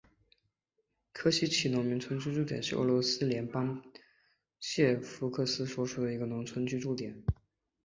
[1.13, 4.01] 科西齐农村居民点是俄罗斯联邦布良斯克州
[4.61, 7.23] 谢夫斯克区所属的一个农村居民点。